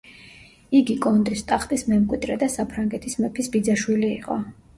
იგი 0.77 0.95
კონდეს 1.03 1.43
ტახტის 1.51 1.83
მემკვიდრე 1.91 2.39
და 2.45 2.49
საფრანგეთის 2.55 3.19
მეფის 3.21 3.53
ბიძაშვილი 3.59 4.13
იყო. 4.17 4.41